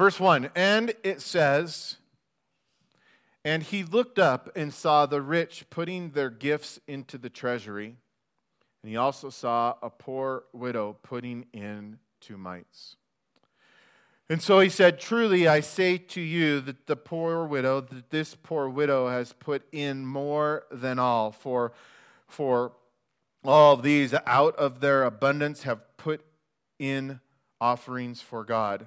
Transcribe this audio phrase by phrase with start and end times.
[0.00, 0.48] verse 1.
[0.54, 1.98] And it says,
[3.44, 7.96] And he looked up and saw the rich putting their gifts into the treasury.
[8.82, 12.96] And he also saw a poor widow putting in two mites.
[14.30, 18.34] And so he said, Truly I say to you that the poor widow, that this
[18.34, 21.72] poor widow has put in more than all, for,
[22.26, 22.72] for
[23.44, 26.24] all these out of their abundance have put
[26.78, 27.20] in
[27.60, 28.86] offerings for God.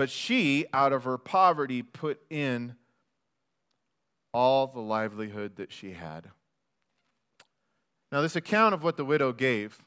[0.00, 2.74] But she, out of her poverty, put in
[4.32, 6.30] all the livelihood that she had.
[8.10, 9.78] Now, this account of what the widow gave,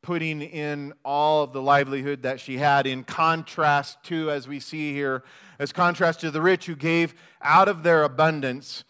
[0.00, 4.92] putting in all of the livelihood that she had, in contrast to, as we see
[4.92, 5.24] here,
[5.58, 8.84] as contrast to the rich who gave out of their abundance,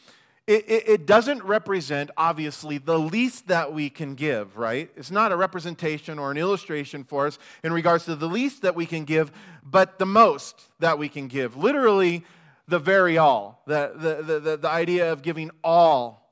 [0.47, 4.91] it, it, it, doesn't represent, obviously, the least that we can give, right?
[4.97, 8.75] It's not a representation or an illustration for us in regards to the least that
[8.75, 9.31] we can give,
[9.63, 11.57] but the most that we can give.
[11.57, 12.25] Literally,
[12.67, 13.63] the very all.
[13.67, 16.23] The, the, the, the idea of giving all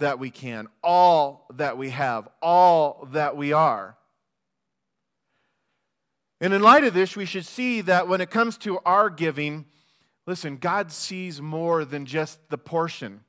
[0.00, 3.96] that we can, all that we have, all that we are.
[6.40, 9.64] And in light of this, we should see that when it comes to our giving,
[10.26, 13.20] listen, God sees more than just the portion,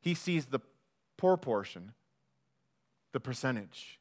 [0.00, 0.60] He sees the
[1.16, 1.92] poor portion,
[3.12, 3.98] the percentage.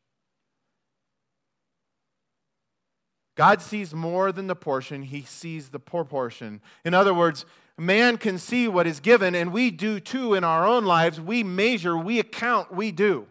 [3.36, 6.60] God sees more than the portion, He sees the poor portion.
[6.84, 7.46] In other words,
[7.78, 11.22] man can see what is given, and we do too in our own lives.
[11.22, 13.28] We measure, we account, we do.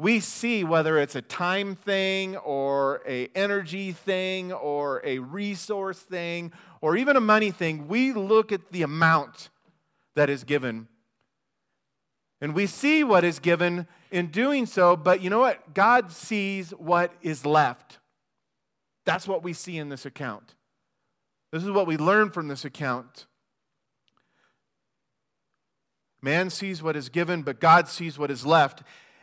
[0.00, 6.52] We see whether it's a time thing or a energy thing or a resource thing
[6.80, 7.88] or even a money thing.
[7.88, 9.50] We look at the amount
[10.14, 10.88] that is given.
[12.40, 15.74] And we see what is given in doing so, but you know what?
[15.74, 17.98] God sees what is left.
[19.04, 20.54] That's what we see in this account.
[21.50, 23.26] This is what we learn from this account.
[26.20, 28.82] Man sees what is given, but God sees what is left.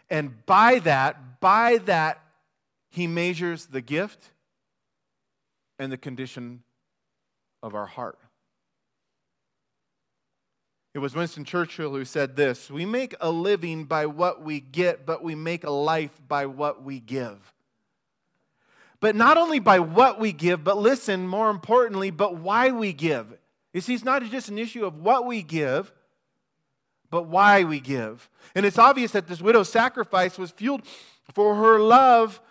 [0.09, 2.21] And by that, by that,
[2.89, 4.31] he measures the gift
[5.77, 6.63] and the condition
[7.65, 8.19] of our heart.
[10.93, 15.05] It was Winston Churchill who said this We make a living by what we get,
[15.05, 17.53] but we make a life by what we give
[19.05, 23.37] but not only by what we give, but listen, more importantly, but why we give.
[23.71, 25.93] You see, it's not just an issue of what we give,
[27.11, 28.27] but why we give.
[28.55, 30.81] And it's obvious that this widow's sacrifice was fueled
[31.33, 32.41] for her love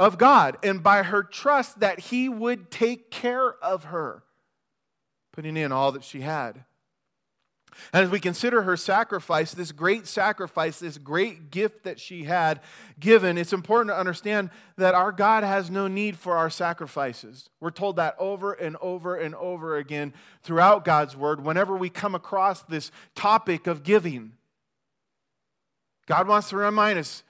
[0.00, 4.24] of God and by her trust that He would take care of her,
[5.32, 6.64] putting in all that she had.
[7.92, 12.60] And as we consider her sacrifice, this great sacrifice, this great gift that she had
[12.98, 17.48] given, it's important to understand that our God has no need for our sacrifices.
[17.60, 22.14] We're told that over and over and over again throughout God's word whenever we come
[22.14, 24.32] across this topic of giving.
[26.06, 27.22] God wants to remind us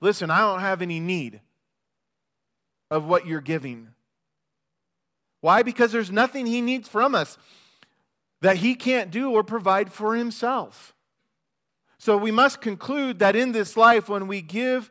[0.00, 1.40] listen, I don't have any need
[2.90, 3.88] of what you're giving.
[5.42, 5.62] Why?
[5.62, 7.36] Because there's nothing He needs from us
[8.42, 10.94] that he can't do or provide for himself.
[11.96, 14.90] So we must conclude that in this life, when we give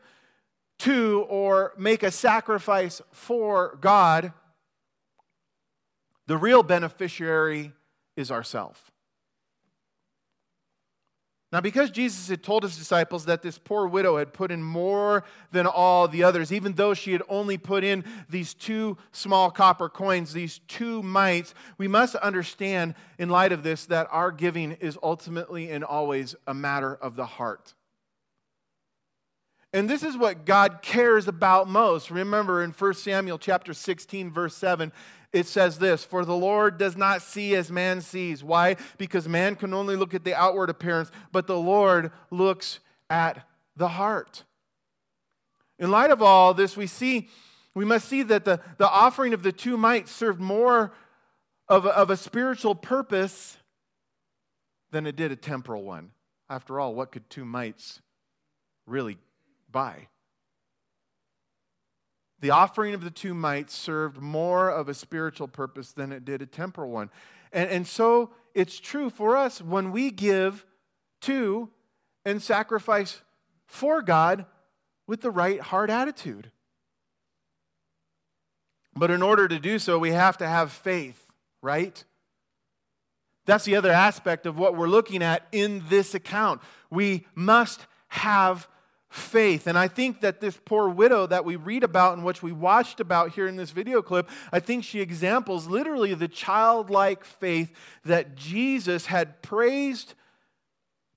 [0.80, 4.32] to or make a sacrifice for God,
[6.28, 7.74] the real beneficiary
[8.16, 8.91] is ourself.
[11.52, 15.26] Now, because Jesus had told his disciples that this poor widow had put in more
[15.52, 19.90] than all the others, even though she had only put in these two small copper
[19.90, 24.98] coins, these two mites, we must understand, in light of this, that our giving is
[25.04, 27.74] ultimately and always a matter of the heart.
[29.74, 32.12] And this is what God cares about most.
[32.12, 34.92] Remember in 1 Samuel chapter 16 verse 7,
[35.34, 38.44] it says this For the Lord does not see as man sees.
[38.44, 38.76] Why?
[38.98, 43.90] Because man can only look at the outward appearance, but the Lord looks at the
[43.90, 44.44] heart.
[45.80, 47.30] In light of all this, we see,
[47.74, 50.94] we must see that the, the offering of the two mites served more
[51.68, 53.58] of a, of a spiritual purpose
[54.92, 56.12] than it did a temporal one.
[56.50, 58.02] After all, what could two mites
[58.86, 59.18] really
[59.72, 60.08] buy?
[62.42, 66.42] The offering of the two mites served more of a spiritual purpose than it did
[66.42, 67.10] a temporal one.
[67.54, 70.66] And, and so it's true for us when we give
[71.22, 71.70] to
[72.26, 73.22] and sacrifice
[73.68, 74.46] for God
[75.08, 76.52] with the right heart attitude.
[78.96, 81.26] But in order to do so, we have to have faith,
[81.62, 82.04] right?
[83.46, 86.62] That's the other aspect of what we're looking at in this account.
[86.90, 88.68] We must have
[89.12, 89.68] faith.
[89.68, 93.02] And I think that this poor widow that we read about and which we watched
[93.02, 97.74] about here in this video clip, I think she examples literally the childlike faith
[98.06, 100.14] that Jesus had praised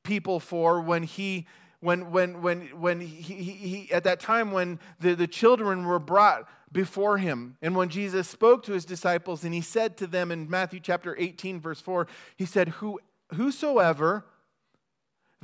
[0.02, 1.46] people for when he
[1.79, 6.00] when when when when he, he, he at that time when the, the children were
[6.00, 10.31] brought before him and when jesus spoke to his disciples and he said to them
[10.31, 12.06] in matthew chapter 18 verse 4
[12.37, 13.00] he said Who,
[13.35, 14.26] whosoever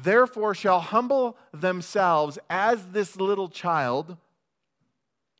[0.02, 4.17] therefore shall humble themselves as this little child,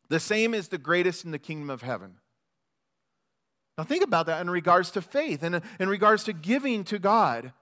[0.09, 2.15] the same is the greatest in the kingdom of heaven.
[3.77, 7.53] Now, think about that in regards to faith and in regards to giving to God.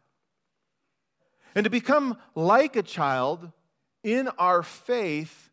[1.55, 3.51] And to become like a child
[4.03, 5.49] in our faith,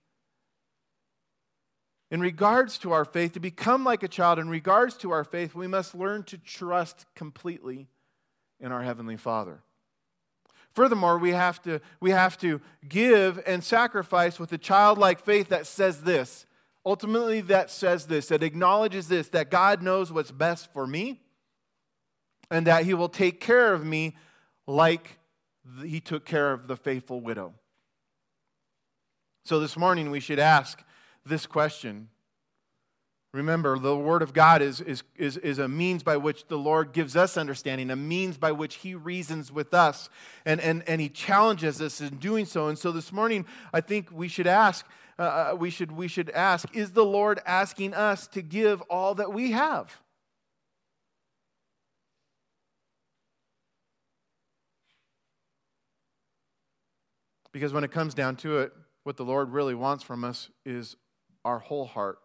[2.10, 5.54] in regards to our faith, to become like a child in regards to our faith,
[5.54, 7.88] we must learn to trust completely
[8.60, 9.62] in our Heavenly Father.
[10.76, 15.67] Furthermore, we have to, we have to give and sacrifice with a childlike faith that
[15.67, 16.44] says this.
[16.84, 21.23] Ultimately, that says this, that acknowledges this, that God knows what's best for me
[22.50, 24.17] and that He will take care of me
[24.67, 25.19] like
[25.82, 27.55] He took care of the faithful widow.
[29.46, 30.84] So this morning, we should ask
[31.25, 32.11] this question
[33.36, 36.94] Remember, the Word of God is, is, is, is, a means by which the Lord
[36.94, 40.08] gives us understanding, a means by which He reasons with us,
[40.46, 42.68] and, and, and He challenges us in doing so.
[42.68, 43.44] And so this morning,
[43.74, 44.86] I think we should ask,
[45.18, 49.14] uh, uh, we, should, we should ask, is the Lord asking us to give all
[49.16, 49.94] that we have?
[57.52, 58.72] Because when it comes down to it,
[59.04, 60.96] what the Lord really wants from us is
[61.44, 62.18] our whole heart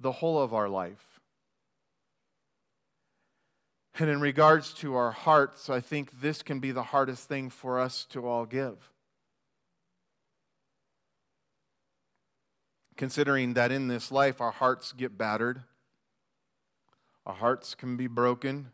[0.00, 1.20] the whole of our life.
[3.98, 7.80] And in regards to our hearts, I think this can be the hardest thing for
[7.80, 8.90] us to all give.
[12.96, 15.62] Considering that in this life our hearts get battered,
[17.24, 18.70] our hearts can be broken,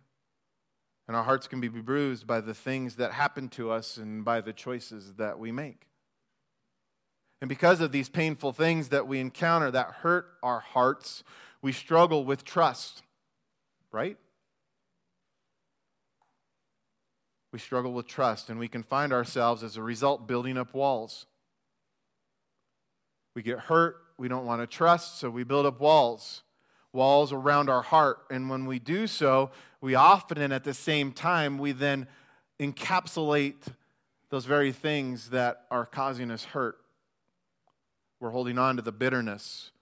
[1.07, 4.41] and our hearts can be bruised by the things that happen to us and by
[4.41, 5.87] the choices that we make.
[7.43, 11.25] And because of these painful things that we encounter that hurt our hearts,
[11.61, 13.03] we struggle with trust,
[13.91, 14.17] right?
[17.53, 21.27] We struggle with trust, and we can find ourselves as a result building up walls.
[23.35, 26.45] We get hurt, we don't want to trust, so we build up walls,
[26.93, 28.19] walls around our heart.
[28.31, 29.51] And when we do so,
[29.81, 32.07] we often, and at the same time, we then
[32.61, 33.65] encapsulate
[34.31, 36.79] those very things that are causing us hurt.
[38.23, 39.73] We're holding on to the bitterness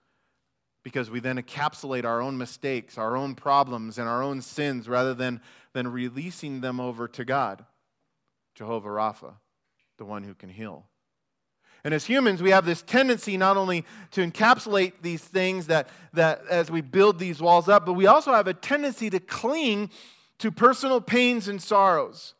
[0.81, 5.13] because we then encapsulate our own mistakes, our own problems, and our own sins rather
[5.13, 5.41] than,
[5.73, 7.63] than releasing them over to God,
[8.55, 9.33] Jehovah Rapha,
[9.99, 10.87] the one who can heal.
[11.83, 16.41] And as humans, we have this tendency not only to encapsulate these things that, that
[16.49, 19.91] as we build these walls up, but we also have a tendency to cling
[20.39, 22.33] to personal pains and sorrows.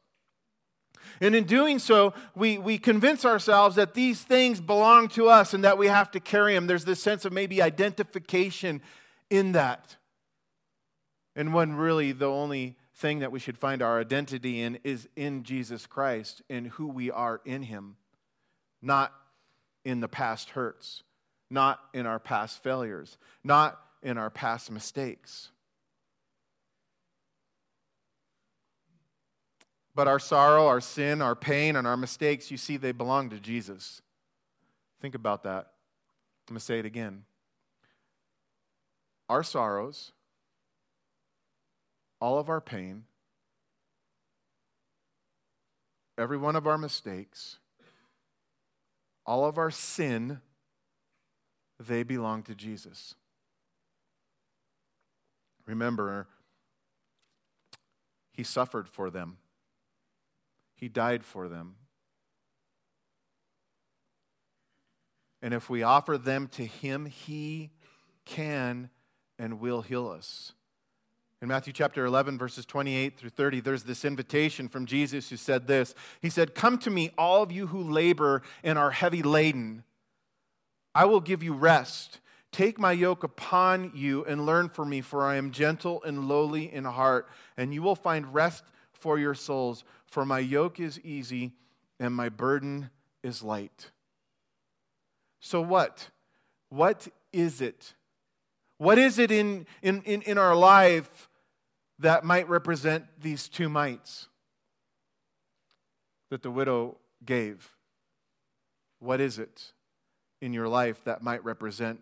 [1.19, 5.63] And in doing so, we, we convince ourselves that these things belong to us and
[5.63, 6.67] that we have to carry them.
[6.67, 8.81] There's this sense of maybe identification
[9.29, 9.97] in that.
[11.35, 15.43] And when really the only thing that we should find our identity in is in
[15.43, 17.95] Jesus Christ and who we are in Him,
[18.81, 19.13] not
[19.83, 21.03] in the past hurts,
[21.49, 25.49] not in our past failures, not in our past mistakes.
[29.93, 33.39] But our sorrow, our sin, our pain, and our mistakes, you see, they belong to
[33.39, 34.01] Jesus.
[35.01, 35.67] Think about that.
[36.47, 37.23] I'm going to say it again.
[39.27, 40.11] Our sorrows,
[42.19, 43.03] all of our pain,
[46.17, 47.57] every one of our mistakes,
[49.25, 50.39] all of our sin,
[51.79, 53.15] they belong to Jesus.
[55.65, 56.27] Remember,
[58.33, 59.37] he suffered for them.
[60.81, 61.75] He died for them.
[65.43, 67.69] And if we offer them to Him, He
[68.25, 68.89] can
[69.37, 70.53] and will heal us.
[71.39, 75.67] In Matthew chapter 11, verses 28 through 30, there's this invitation from Jesus who said
[75.67, 79.83] this He said, Come to me, all of you who labor and are heavy laden.
[80.95, 82.19] I will give you rest.
[82.51, 86.71] Take my yoke upon you and learn from me, for I am gentle and lowly
[86.73, 88.63] in heart, and you will find rest
[89.01, 89.83] for your souls.
[90.05, 91.53] For my yoke is easy
[91.99, 92.89] and my burden
[93.23, 93.91] is light.
[95.39, 96.09] So, what?
[96.69, 97.93] What is it?
[98.77, 101.29] What is it in, in, in, in our life
[101.99, 104.27] that might represent these two mites
[106.29, 107.75] that the widow gave?
[109.01, 109.73] what is it
[110.41, 111.99] in your life that might represent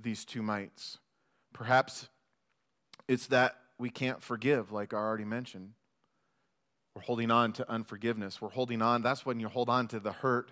[0.00, 0.98] these two mites?
[1.52, 2.08] Perhaps
[3.08, 5.72] it's that we can't forgive, like I already mentioned.
[6.98, 8.42] We're holding on to unforgiveness.
[8.42, 9.02] We're holding on.
[9.02, 10.50] That's when you hold on to the hurt.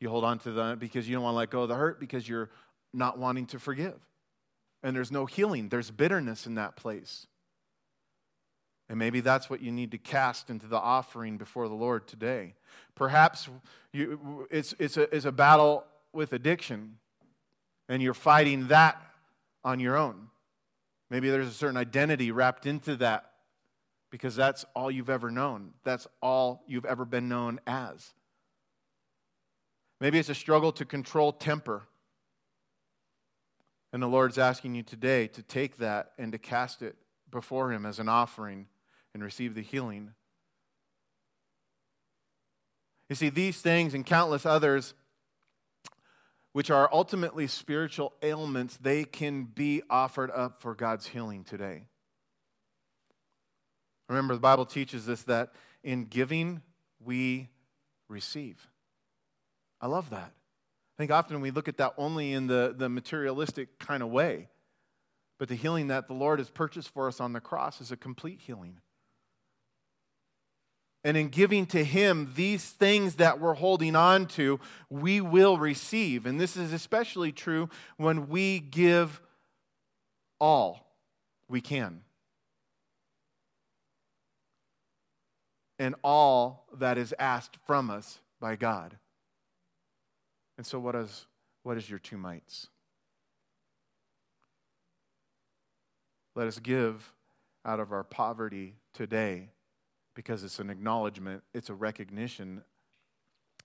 [0.00, 2.00] You hold on to the because you don't want to let go of the hurt
[2.00, 2.50] because you're
[2.92, 3.94] not wanting to forgive.
[4.82, 5.68] And there's no healing.
[5.68, 7.28] There's bitterness in that place.
[8.88, 12.54] And maybe that's what you need to cast into the offering before the Lord today.
[12.96, 13.48] Perhaps
[13.92, 16.96] you, it's, it's, a, it's a battle with addiction,
[17.88, 19.00] and you're fighting that
[19.62, 20.30] on your own.
[21.10, 23.29] Maybe there's a certain identity wrapped into that
[24.10, 25.72] because that's all you've ever known.
[25.84, 28.12] That's all you've ever been known as.
[30.00, 31.82] Maybe it's a struggle to control temper.
[33.92, 36.96] And the Lord's asking you today to take that and to cast it
[37.30, 38.66] before Him as an offering
[39.14, 40.12] and receive the healing.
[43.08, 44.94] You see, these things and countless others,
[46.52, 51.86] which are ultimately spiritual ailments, they can be offered up for God's healing today.
[54.10, 55.52] Remember, the Bible teaches us that
[55.84, 56.62] in giving,
[57.02, 57.48] we
[58.08, 58.68] receive.
[59.80, 60.32] I love that.
[60.32, 64.48] I think often we look at that only in the, the materialistic kind of way.
[65.38, 67.96] But the healing that the Lord has purchased for us on the cross is a
[67.96, 68.80] complete healing.
[71.04, 74.58] And in giving to Him these things that we're holding on to,
[74.90, 76.26] we will receive.
[76.26, 79.22] And this is especially true when we give
[80.40, 80.96] all
[81.48, 82.02] we can.
[85.80, 88.98] And all that is asked from us by God.
[90.58, 91.24] And so, what is,
[91.62, 92.66] what is your two mites?
[96.36, 97.14] Let us give
[97.64, 99.48] out of our poverty today
[100.14, 102.62] because it's an acknowledgement, it's a recognition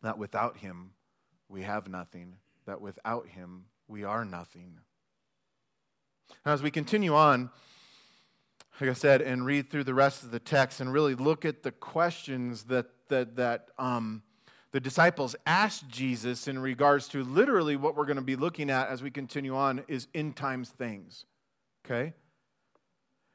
[0.01, 0.91] that without Him
[1.49, 4.79] we have nothing, that without Him we are nothing.
[6.45, 7.49] Now, as we continue on,
[8.79, 11.63] like I said, and read through the rest of the text and really look at
[11.63, 14.21] the questions that, that, that um,
[14.71, 18.89] the disciples asked Jesus in regards to literally what we're going to be looking at
[18.89, 21.25] as we continue on is end times things.
[21.85, 22.13] Okay?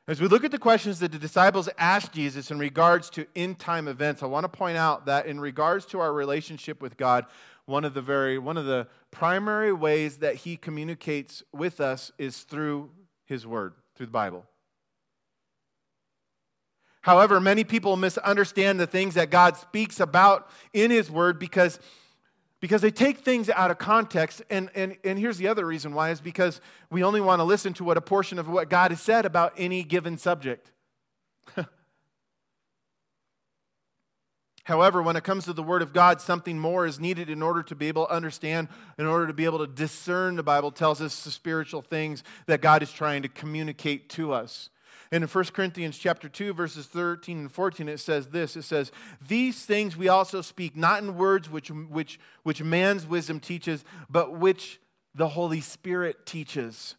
[0.07, 3.59] As we look at the questions that the disciples asked Jesus in regards to end
[3.59, 7.27] time events, I want to point out that in regards to our relationship with God,
[7.65, 12.41] one of the very one of the primary ways that he communicates with us is
[12.41, 12.91] through
[13.25, 14.45] his word, through the Bible.
[17.03, 21.79] However, many people misunderstand the things that God speaks about in his word because
[22.61, 24.43] because they take things out of context.
[24.51, 27.73] And, and, and here's the other reason why is because we only want to listen
[27.75, 30.71] to what a portion of what God has said about any given subject.
[34.65, 37.63] However, when it comes to the Word of God, something more is needed in order
[37.63, 40.37] to be able to understand, in order to be able to discern.
[40.37, 44.69] The Bible tells us the spiritual things that God is trying to communicate to us.
[45.13, 48.57] And in 1 Corinthians chapter 2, verses 13 and 14, it says this.
[48.57, 48.93] It says,
[49.27, 54.39] These things we also speak, not in words which, which, which man's wisdom teaches, but
[54.39, 54.81] which
[55.15, 56.95] the Holy Spirit teaches.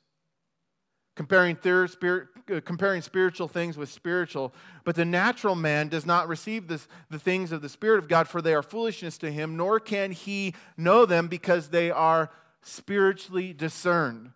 [1.16, 1.58] Comparing,
[1.88, 4.54] spirit, uh, comparing spiritual things with spiritual.
[4.86, 8.28] But the natural man does not receive this, the things of the Spirit of God,
[8.28, 12.32] for they are foolishness to him, nor can he know them because they are
[12.62, 14.32] spiritually discerned.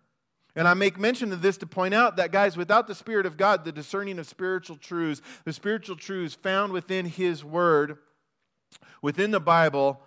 [0.56, 3.36] And I make mention of this to point out that, guys, without the Spirit of
[3.36, 7.98] God, the discerning of spiritual truths, the spiritual truths found within His Word,
[9.02, 10.00] within the Bible,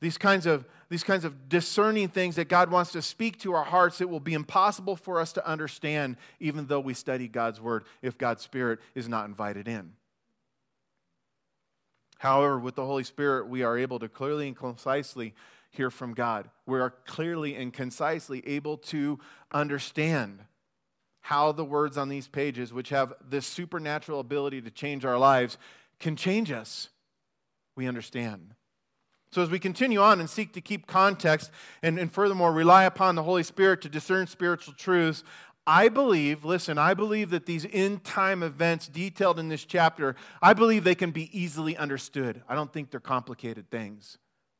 [0.00, 3.64] these kinds of these kinds of discerning things that God wants to speak to our
[3.64, 7.84] hearts, it will be impossible for us to understand, even though we study God's Word,
[8.00, 9.92] if God's Spirit is not invited in.
[12.16, 15.34] However, with the Holy Spirit, we are able to clearly and concisely
[15.70, 16.48] hear from God.
[16.66, 19.18] We are clearly and concisely able to
[19.52, 20.40] understand
[21.20, 25.58] how the words on these pages, which have this supernatural ability to change our lives,
[26.00, 26.88] can change us.
[27.76, 28.54] We understand.
[29.30, 31.50] So, as we continue on and seek to keep context
[31.82, 35.22] and, and furthermore rely upon the Holy Spirit to discern spiritual truths,
[35.66, 40.54] I believe, listen, I believe that these end time events detailed in this chapter, I
[40.54, 42.42] believe they can be easily understood.
[42.48, 44.16] I don't think they're complicated things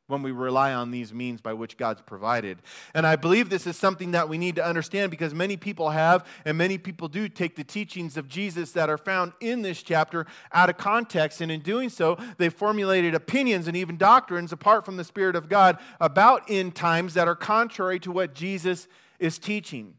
[0.09, 2.59] when we rely on these means by which God's provided.
[2.93, 6.25] And I believe this is something that we need to understand because many people have,
[6.45, 10.25] and many people do, take the teachings of Jesus that are found in this chapter
[10.51, 11.41] out of context.
[11.41, 15.47] And in doing so, they formulated opinions and even doctrines apart from the Spirit of
[15.47, 18.87] God about end times that are contrary to what Jesus
[19.19, 19.93] is teaching.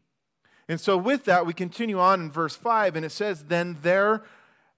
[0.67, 4.23] And so, with that, we continue on in verse 5, and it says, Then there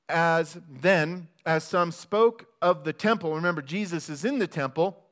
[0.10, 5.03] as then as some spoke of the temple remember jesus is in the temple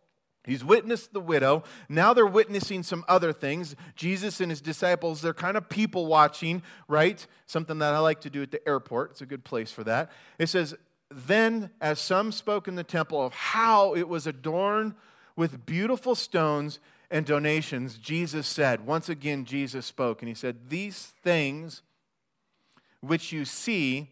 [0.43, 1.63] He's witnessed the widow.
[1.87, 3.75] Now they're witnessing some other things.
[3.95, 7.25] Jesus and his disciples, they're kind of people watching, right?
[7.45, 9.11] Something that I like to do at the airport.
[9.11, 10.11] It's a good place for that.
[10.39, 10.73] It says,
[11.11, 14.95] Then, as some spoke in the temple of how it was adorned
[15.35, 16.79] with beautiful stones
[17.11, 21.83] and donations, Jesus said, once again, Jesus spoke, and he said, These things
[22.99, 24.09] which you see,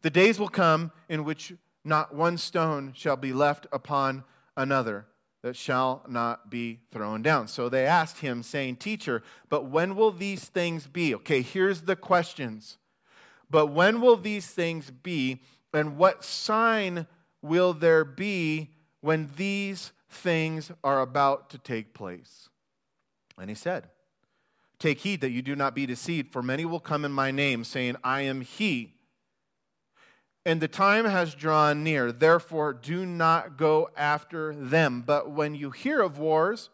[0.00, 1.52] the days will come in which
[1.84, 4.24] not one stone shall be left upon
[4.56, 5.04] another
[5.42, 7.48] that shall not be thrown down.
[7.48, 11.14] So they asked him, saying, Teacher, but when will these things be?
[11.16, 12.78] Okay, here's the questions.
[13.50, 15.42] But when will these things be,
[15.74, 17.06] and what sign
[17.42, 18.70] will there be
[19.00, 22.48] when these things are about to take place?
[23.38, 23.88] And he said,
[24.78, 27.64] Take heed that you do not be deceived, for many will come in my name,
[27.64, 28.94] saying, I am he
[30.44, 32.10] and the time has drawn near.
[32.10, 35.02] Therefore, do not go after them.
[35.06, 36.70] But when you hear of wars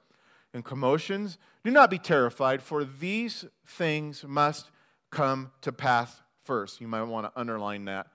[0.54, 4.70] and commotions, do not be terrified, for these things must
[5.10, 6.80] come to pass first.
[6.80, 8.06] You might want to underline that.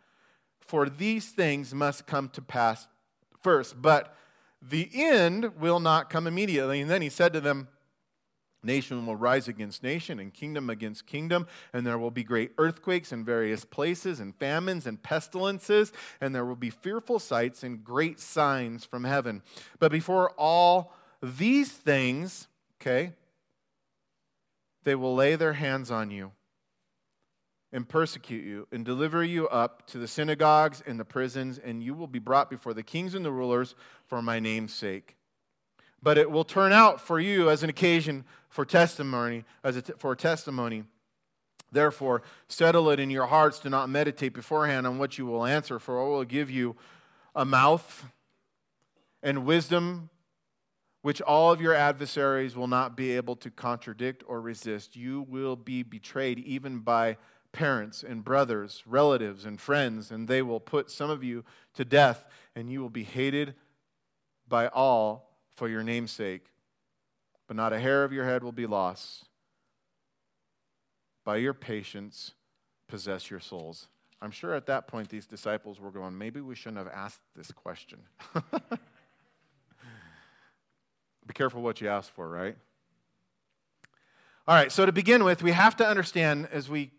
[0.59, 2.87] For these things must come to pass
[3.41, 4.15] first, but
[4.61, 6.81] the end will not come immediately.
[6.81, 7.67] And then he said to them,
[8.63, 13.11] Nation will rise against nation and kingdom against kingdom, and there will be great earthquakes
[13.11, 15.91] in various places, and famines and pestilences,
[16.21, 19.41] and there will be fearful sights and great signs from heaven.
[19.79, 22.47] But before all these things,
[22.81, 23.13] okay,
[24.83, 26.31] they will lay their hands on you
[27.71, 31.93] and persecute you and deliver you up to the synagogues and the prisons, and you
[31.93, 35.15] will be brought before the kings and the rulers for my name's sake
[36.03, 40.15] but it will turn out for you as an occasion for testimony, as t- for
[40.15, 40.83] testimony.
[41.71, 45.79] Therefore, settle it in your hearts to not meditate beforehand on what you will answer,
[45.79, 46.75] for I will give you
[47.33, 48.05] a mouth
[49.23, 50.09] and wisdom
[51.01, 54.95] which all of your adversaries will not be able to contradict or resist.
[54.95, 57.17] You will be betrayed even by
[57.51, 62.25] parents and brothers, relatives and friends, and they will put some of you to death,
[62.55, 63.53] and you will be hated
[64.47, 66.45] by all for your name's sake,
[67.47, 69.25] but not a hair of your head will be lost.
[71.23, 72.33] By your patience,
[72.87, 73.87] possess your souls.
[74.21, 77.51] I'm sure at that point these disciples were going, maybe we shouldn't have asked this
[77.51, 77.99] question.
[81.25, 82.55] Be careful what you ask for, right?
[84.47, 86.91] All right, so to begin with, we have to understand as we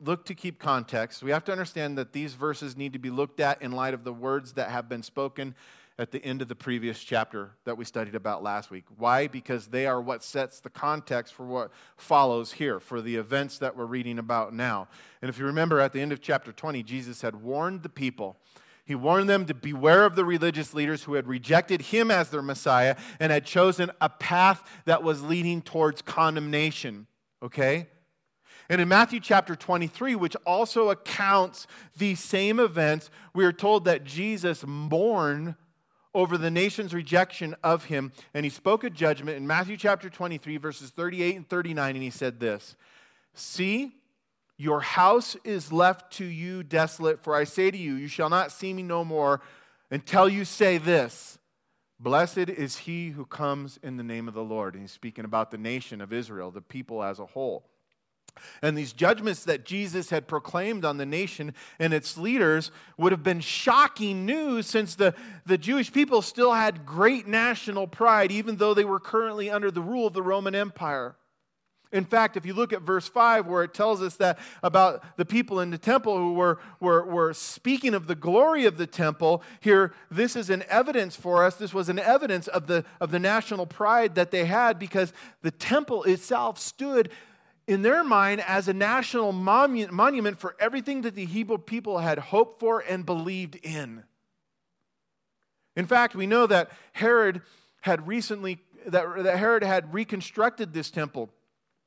[0.00, 3.40] look to keep context, we have to understand that these verses need to be looked
[3.40, 5.54] at in light of the words that have been spoken
[5.98, 8.84] at the end of the previous chapter that we studied about last week.
[8.96, 9.26] Why?
[9.26, 13.76] Because they are what sets the context for what follows here, for the events that
[13.76, 14.86] we're reading about now.
[15.20, 18.36] And if you remember at the end of chapter 20, Jesus had warned the people.
[18.84, 22.42] He warned them to beware of the religious leaders who had rejected him as their
[22.42, 27.08] Messiah and had chosen a path that was leading towards condemnation.
[27.42, 27.88] Okay?
[28.70, 34.04] And in Matthew chapter 23, which also accounts these same events, we are told that
[34.04, 35.56] Jesus mourned
[36.18, 38.10] over the nation's rejection of him.
[38.34, 41.94] And he spoke a judgment in Matthew chapter 23, verses 38 and 39.
[41.94, 42.74] And he said this
[43.34, 43.92] See,
[44.56, 48.50] your house is left to you desolate, for I say to you, you shall not
[48.50, 49.40] see me no more
[49.92, 51.38] until you say this
[52.00, 54.74] Blessed is he who comes in the name of the Lord.
[54.74, 57.64] And he's speaking about the nation of Israel, the people as a whole.
[58.62, 63.22] And these judgments that Jesus had proclaimed on the nation and its leaders would have
[63.22, 65.14] been shocking news since the,
[65.46, 69.82] the Jewish people still had great national pride, even though they were currently under the
[69.82, 71.16] rule of the Roman Empire.
[71.90, 75.24] In fact, if you look at verse 5, where it tells us that about the
[75.24, 79.42] people in the temple who were, were, were speaking of the glory of the temple,
[79.60, 81.54] here, this is an evidence for us.
[81.54, 85.50] This was an evidence of the, of the national pride that they had because the
[85.50, 87.10] temple itself stood
[87.68, 92.58] in their mind as a national monument for everything that the Hebrew people had hoped
[92.58, 94.04] for and believed in.
[95.76, 97.42] In fact, we know that Herod
[97.82, 101.28] had recently that, that Herod had reconstructed this temple.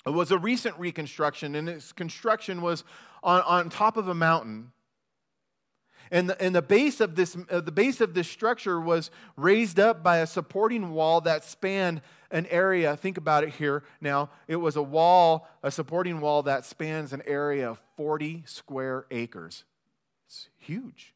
[0.06, 2.84] It was a recent reconstruction, and its construction was
[3.24, 4.72] on, on top of a mountain.
[6.14, 9.80] And the, and the base of this uh, the base of this structure was raised
[9.80, 14.30] up by a supporting wall that spanned an area, think about it here now.
[14.48, 19.64] It was a wall, a supporting wall that spans an area of 40 square acres.
[20.28, 21.14] It's huge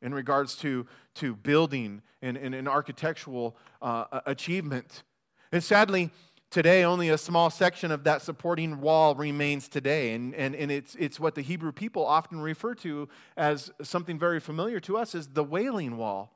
[0.00, 5.02] in regards to, to building and, and, and architectural uh, achievement.
[5.50, 6.10] And sadly,
[6.50, 10.14] today only a small section of that supporting wall remains today.
[10.14, 14.40] And, and, and it's, it's what the Hebrew people often refer to as something very
[14.40, 16.32] familiar to us as the Wailing Wall.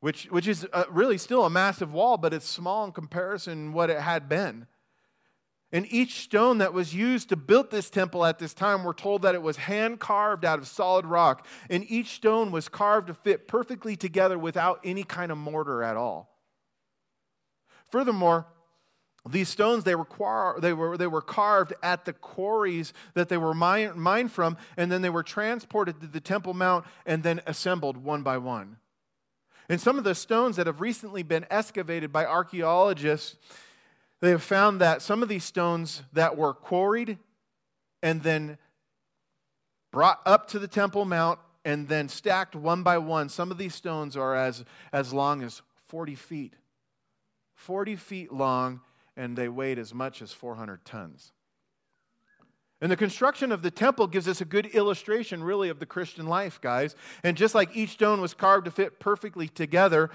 [0.00, 3.90] which, which is uh, really still a massive wall, but it's small in comparison what
[3.90, 4.66] it had been.
[5.72, 9.22] And each stone that was used to build this temple at this time, we're told
[9.22, 11.46] that it was hand carved out of solid rock.
[11.68, 15.96] And each stone was carved to fit perfectly together without any kind of mortar at
[15.96, 16.29] all.
[17.90, 18.46] Furthermore,
[19.28, 20.06] these stones they were,
[20.60, 24.90] they, were, they were carved at the quarries that they were mine, mined from, and
[24.90, 28.76] then they were transported to the Temple Mount and then assembled one by one.
[29.68, 33.36] And some of the stones that have recently been excavated by archaeologists,
[34.20, 37.18] they have found that some of these stones that were quarried
[38.02, 38.58] and then
[39.92, 43.74] brought up to the Temple Mount and then stacked one by one, some of these
[43.74, 46.54] stones are as, as long as 40 feet.
[47.60, 48.80] 40 feet long,
[49.16, 51.32] and they weighed as much as 400 tons.
[52.80, 56.26] And the construction of the temple gives us a good illustration, really, of the Christian
[56.26, 56.96] life, guys.
[57.22, 60.10] And just like each stone was carved to fit perfectly together,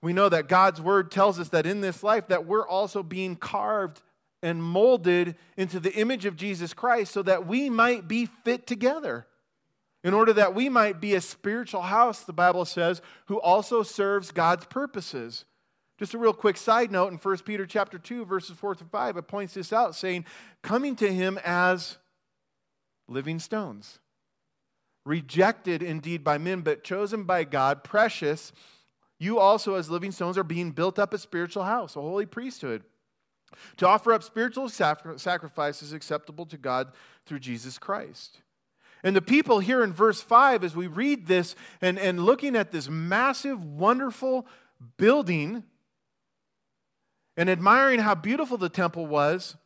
[0.00, 3.34] we know that God's word tells us that in this life that we're also being
[3.34, 4.00] carved
[4.40, 9.26] and molded into the image of Jesus Christ so that we might be fit together.
[10.04, 14.30] In order that we might be a spiritual house, the Bible says, who also serves
[14.30, 15.44] God's purposes.
[15.98, 19.16] Just a real quick side note in 1 Peter chapter 2 verses 4 to 5
[19.16, 20.24] it points this out saying
[20.62, 21.98] coming to him as
[23.06, 24.00] living stones
[25.04, 28.52] rejected indeed by men but chosen by God precious
[29.20, 32.82] you also as living stones are being built up a spiritual house a holy priesthood
[33.76, 36.92] to offer up spiritual sacrifices acceptable to God
[37.26, 38.40] through Jesus Christ.
[39.02, 42.72] And the people here in verse 5 as we read this and, and looking at
[42.72, 44.46] this massive wonderful
[44.96, 45.64] building
[47.36, 49.56] and admiring how beautiful the temple was,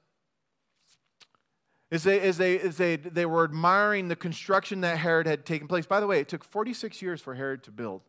[1.90, 5.68] as they, as they, as they, they were admiring the construction that Herod had taken
[5.68, 5.87] place.
[5.87, 8.02] By the way, it took 46 years for Herod to build.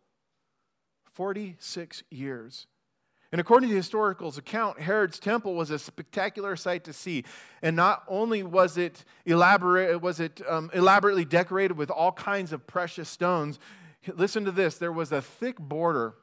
[1.14, 2.68] 46 years.
[3.32, 7.24] And according to historical's account, Herod's temple was a spectacular sight to see.
[7.62, 12.66] And not only was it, elaborate, was it um, elaborately decorated with all kinds of
[12.66, 13.60] precious stones,
[14.16, 16.16] listen to this there was a thick border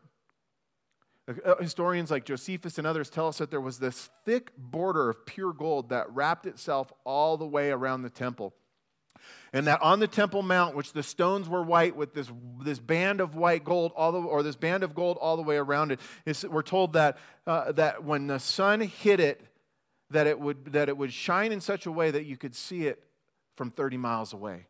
[1.60, 5.52] historians like Josephus and others tell us that there was this thick border of pure
[5.52, 8.54] gold that wrapped itself all the way around the temple.
[9.52, 12.30] And that on the Temple Mount, which the stones were white with this,
[12.62, 15.56] this band of white gold, all the, or this band of gold all the way
[15.56, 16.00] around it,
[16.50, 19.40] we're told that, uh, that when the sun hit it,
[20.10, 22.86] that it, would, that it would shine in such a way that you could see
[22.86, 23.02] it
[23.56, 24.66] from 30 miles away.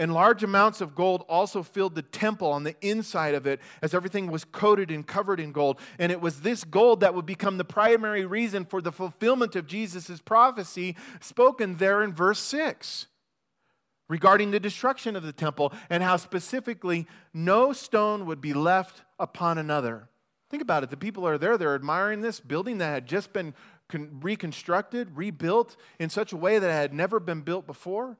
[0.00, 3.92] And large amounts of gold also filled the temple on the inside of it as
[3.92, 5.78] everything was coated and covered in gold.
[5.98, 9.66] And it was this gold that would become the primary reason for the fulfillment of
[9.66, 13.08] Jesus' prophecy spoken there in verse 6
[14.08, 19.58] regarding the destruction of the temple and how specifically no stone would be left upon
[19.58, 20.08] another.
[20.48, 20.88] Think about it.
[20.88, 23.52] The people are there, they're admiring this building that had just been
[23.92, 28.16] reconstructed, rebuilt in such a way that it had never been built before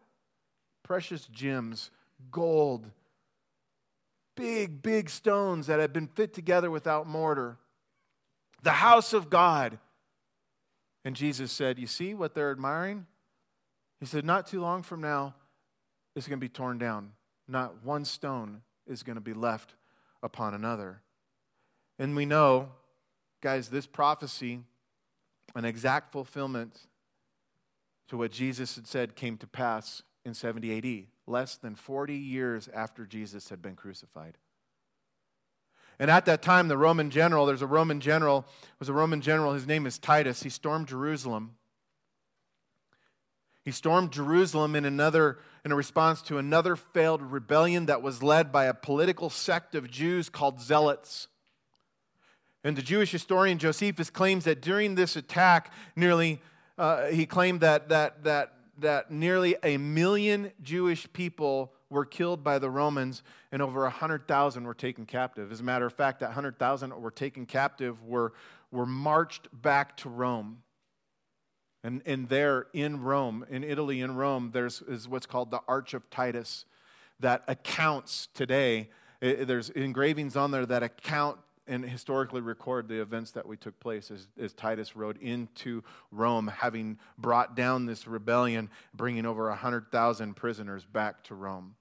[0.90, 1.92] precious gems,
[2.32, 2.84] gold,
[4.34, 7.56] big, big stones that had been fit together without mortar.
[8.64, 9.78] The house of God.
[11.04, 13.06] And Jesus said, You see what they're admiring?
[14.00, 15.36] He said, Not too long from now,
[16.16, 17.12] it's going to be torn down.
[17.46, 19.76] Not one stone is going to be left
[20.24, 21.02] upon another.
[22.00, 22.70] And we know,
[23.40, 24.58] guys, this prophecy,
[25.54, 26.80] an exact fulfillment
[28.08, 32.68] to what Jesus had said, came to pass in 70 AD, less than 40 years
[32.72, 34.38] after Jesus had been crucified.
[35.98, 38.46] And at that time, the Roman general, there's a Roman general,
[38.78, 40.42] was a Roman general, his name is Titus.
[40.42, 41.56] He stormed Jerusalem.
[43.62, 48.50] He stormed Jerusalem in another in a response to another failed rebellion that was led
[48.50, 51.28] by a political sect of Jews called Zealots.
[52.64, 56.40] And the Jewish historian Josephus claims that during this attack, nearly
[56.78, 62.58] uh, he claimed that that that that nearly a million Jewish people were killed by
[62.58, 65.50] the Romans and over 100,000 were taken captive.
[65.50, 68.32] As a matter of fact, that 100,000 were taken captive were,
[68.70, 70.62] were marched back to Rome.
[71.82, 75.94] And, and there in Rome, in Italy, in Rome, there's is what's called the Arch
[75.94, 76.66] of Titus
[77.20, 78.90] that accounts today.
[79.20, 81.38] There's engravings on there that account
[81.70, 86.48] and historically record the events that we took place as, as Titus rode into Rome,
[86.48, 91.76] having brought down this rebellion, bringing over 100,000 prisoners back to Rome.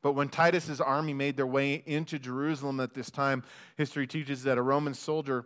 [0.00, 3.42] But when Titus's army made their way into Jerusalem at this time,
[3.76, 5.44] history teaches that a Roman soldier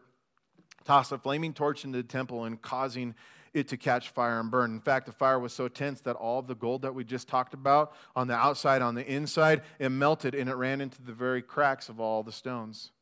[0.85, 3.15] tossed a flaming torch into the temple and causing
[3.55, 4.73] it to catch fire and burn.
[4.73, 7.29] In fact, the fire was so tense that all of the gold that we just
[7.29, 11.15] talked about on the outside, on the inside, it melted and it ran into the
[11.15, 12.93] very cracks of all the stones.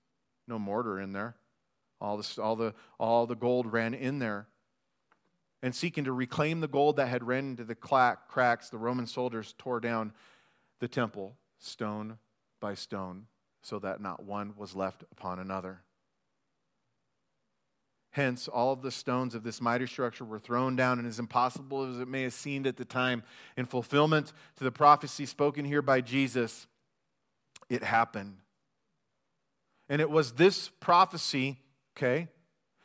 [0.46, 1.36] No mortar in there.
[2.00, 4.46] All the, all the, all the gold ran in there.
[5.62, 9.54] And seeking to reclaim the gold that had ran into the cracks, the Roman soldiers
[9.56, 10.12] tore down
[10.80, 12.18] the temple stone
[12.60, 13.26] by stone
[13.62, 15.80] so that not one was left upon another.
[18.10, 21.84] Hence, all of the stones of this mighty structure were thrown down, and as impossible
[21.84, 23.24] as it may have seemed at the time,
[23.56, 26.68] in fulfillment to the prophecy spoken here by Jesus,
[27.68, 28.36] it happened.
[29.88, 31.58] And it was this prophecy,
[31.96, 32.28] okay?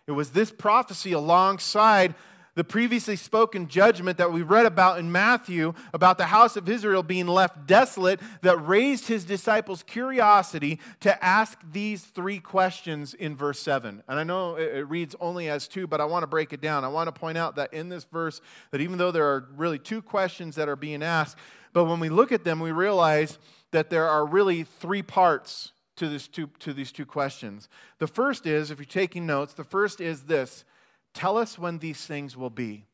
[0.08, 2.16] It was this prophecy alongside
[2.56, 7.04] the previously spoken judgment that we read about in Matthew about the house of Israel
[7.04, 13.62] being left desolate that raised his disciples' curiosity to ask these three questions in verse
[13.62, 14.04] 7.
[14.08, 16.84] And I know it reads only as two, but I want to break it down.
[16.84, 19.80] I want to point out that in this verse, that even though there are really
[19.80, 21.38] two questions that are being asked,
[21.72, 23.38] but when we look at them, we realize
[23.72, 27.70] that there are really three parts to, this two, to these two questions.
[28.00, 30.66] The first is, if you're taking notes, the first is this
[31.14, 32.86] Tell us when these things will be.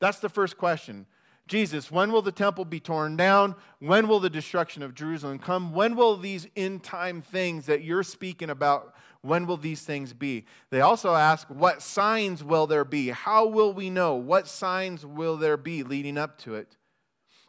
[0.00, 1.06] That's the first question.
[1.46, 3.54] Jesus, when will the temple be torn down?
[3.78, 5.72] When will the destruction of Jerusalem come?
[5.72, 10.46] When will these end time things that you're speaking about, when will these things be?
[10.70, 13.10] They also ask, what signs will there be?
[13.10, 14.14] How will we know?
[14.14, 16.76] What signs will there be leading up to it?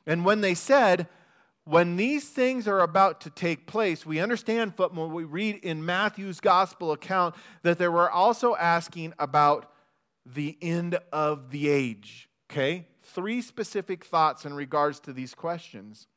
[0.05, 1.07] And when they said,
[1.65, 6.39] when these things are about to take place, we understand from we read in Matthew's
[6.39, 9.71] gospel account that they were also asking about
[10.25, 12.29] the end of the age.
[12.51, 12.87] Okay?
[13.01, 16.07] Three specific thoughts in regards to these questions.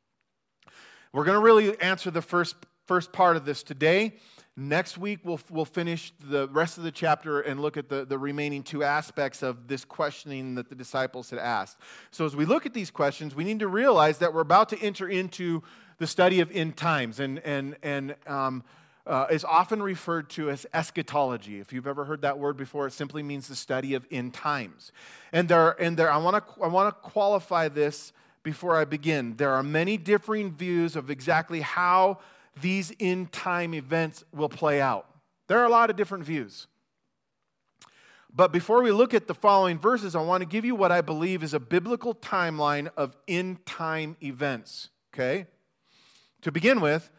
[1.12, 2.56] We're going to really answer the first,
[2.86, 4.14] first part of this today.
[4.58, 8.16] Next week, we'll, we'll finish the rest of the chapter and look at the, the
[8.16, 11.76] remaining two aspects of this questioning that the disciples had asked.
[12.10, 14.78] So, as we look at these questions, we need to realize that we're about to
[14.80, 15.62] enter into
[15.98, 18.64] the study of end times and, and, and um,
[19.06, 21.60] uh, is often referred to as eschatology.
[21.60, 24.90] If you've ever heard that word before, it simply means the study of end times.
[25.32, 29.36] And there, and there I want to I want to qualify this before I begin.
[29.36, 32.20] There are many differing views of exactly how
[32.60, 35.08] these end time events will play out.
[35.48, 36.66] There are a lot of different views.
[38.34, 41.00] But before we look at the following verses, I want to give you what I
[41.00, 44.90] believe is a biblical timeline of end time events.
[45.14, 45.46] Okay?
[46.42, 47.10] To begin with,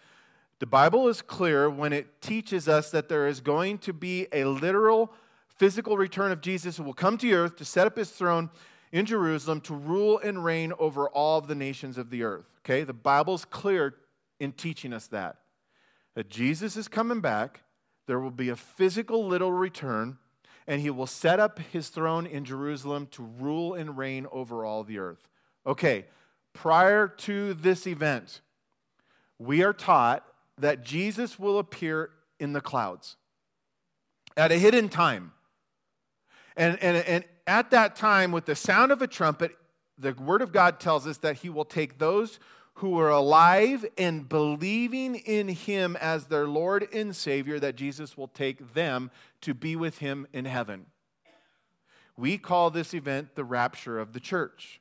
[0.59, 4.45] the Bible is clear when it teaches us that there is going to be a
[4.45, 5.11] literal
[5.47, 8.51] physical return of Jesus who will come to earth to set up his throne
[8.91, 12.59] in Jerusalem to rule and reign over all of the nations of the earth.
[12.63, 12.83] Okay?
[12.83, 13.95] The Bible's clear
[14.39, 15.37] in teaching us that.
[16.15, 17.61] That Jesus is coming back,
[18.07, 20.17] there will be a physical little return,
[20.65, 24.83] and he will set up his throne in Jerusalem to rule and reign over all
[24.83, 25.29] the earth.
[25.65, 26.05] Okay,
[26.53, 28.41] prior to this event,
[29.37, 30.25] we are taught
[30.57, 33.15] that Jesus will appear in the clouds
[34.35, 35.33] at a hidden time.
[36.55, 39.55] And, and, and at that time, with the sound of a trumpet,
[39.97, 42.39] the Word of God tells us that He will take those
[42.77, 48.27] who are alive and believing in him as their Lord and Savior, that Jesus will
[48.27, 49.09] take them
[49.41, 50.85] to be with him in heaven.
[52.15, 54.79] We call this event the rapture of the church.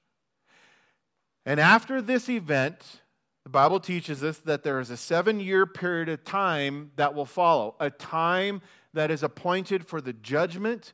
[1.46, 3.00] And after this event,
[3.44, 7.24] the Bible teaches us that there is a seven year period of time that will
[7.24, 8.60] follow, a time
[8.92, 10.92] that is appointed for the judgment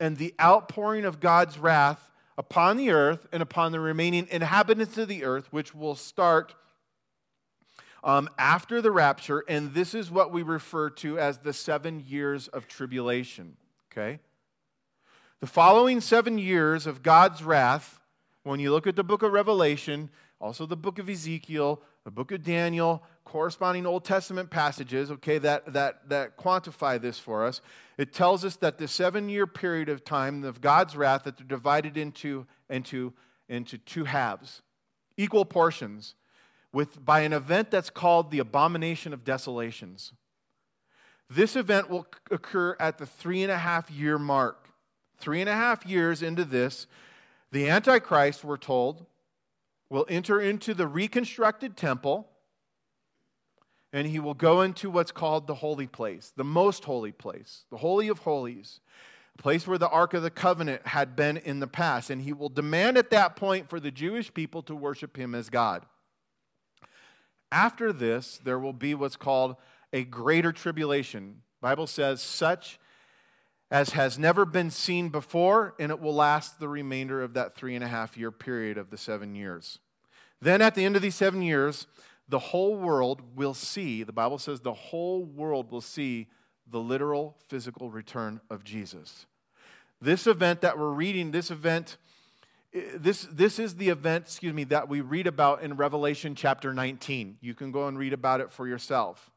[0.00, 5.08] and the outpouring of God's wrath upon the earth and upon the remaining inhabitants of
[5.08, 6.54] the earth, which will start
[8.04, 9.44] um, after the rapture.
[9.48, 13.56] And this is what we refer to as the seven years of tribulation.
[13.90, 14.20] Okay?
[15.40, 18.00] The following seven years of God's wrath,
[18.42, 22.30] when you look at the book of Revelation, also the book of Ezekiel, the book
[22.30, 27.60] of Daniel, corresponding Old Testament passages, okay, that, that, that quantify this for us.
[27.98, 31.46] It tells us that the seven year period of time of God's wrath, that they're
[31.46, 33.12] divided into, into,
[33.48, 34.62] into two halves,
[35.16, 36.14] equal portions,
[36.72, 40.12] with, by an event that's called the abomination of desolations.
[41.28, 44.68] This event will occur at the three and a half year mark.
[45.18, 46.86] Three and a half years into this,
[47.50, 49.06] the Antichrist, we're told,
[49.90, 52.28] will enter into the reconstructed temple
[53.96, 57.78] and he will go into what's called the holy place, the most holy place, the
[57.78, 58.80] Holy of Holies,
[59.38, 62.10] a place where the Ark of the Covenant had been in the past.
[62.10, 65.48] And he will demand at that point for the Jewish people to worship him as
[65.48, 65.86] God.
[67.50, 69.56] After this, there will be what's called
[69.94, 71.40] a greater tribulation.
[71.62, 72.78] Bible says such
[73.70, 77.74] as has never been seen before, and it will last the remainder of that three
[77.74, 79.78] and a half year period of the seven years.
[80.42, 81.86] Then at the end of these seven years,
[82.28, 86.26] the whole world will see, the Bible says the whole world will see
[86.68, 89.26] the literal physical return of Jesus.
[90.00, 91.96] This event that we're reading, this event,
[92.74, 96.74] eh, this, this is the event, excuse me, that we read about in Revelation chapter
[96.74, 97.38] 19.
[97.40, 99.30] You can go and read about it for yourself.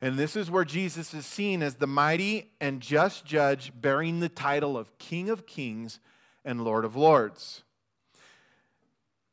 [0.00, 4.28] And this is where Jesus is seen as the mighty and just judge, bearing the
[4.28, 6.00] title of King of Kings
[6.44, 7.62] and Lord of Lords.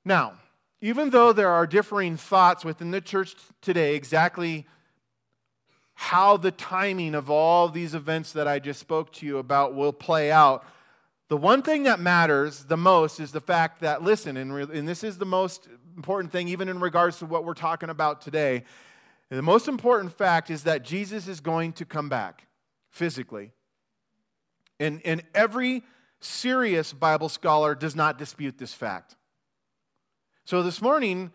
[0.05, 0.33] Now,
[0.81, 4.65] even though there are differing thoughts within the church today exactly
[5.93, 9.91] how the timing of all these events that I just spoke to you about will
[9.91, 10.65] play out,
[11.27, 15.03] the one thing that matters the most is the fact that, listen, and, and this
[15.03, 18.63] is the most important thing, even in regards to what we're talking about today.
[19.29, 22.47] The most important fact is that Jesus is going to come back
[22.89, 23.51] physically.
[24.79, 25.83] And, and every
[26.21, 29.17] serious Bible scholar does not dispute this fact.
[30.49, 31.29] So this morning,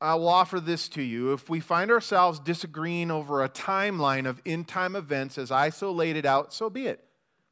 [0.00, 1.32] I will offer this to you.
[1.32, 5.90] If we find ourselves disagreeing over a timeline of in time events as I so
[5.90, 7.02] laid it out, so be it.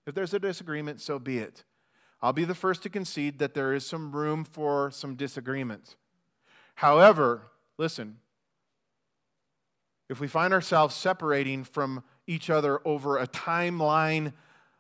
[0.06, 1.64] If there's a disagreement, so be it.
[2.22, 5.96] I'll be the first to concede that there is some room for some disagreement.
[6.76, 8.18] However, listen,
[10.08, 14.32] if we find ourselves separating from each other over a timeline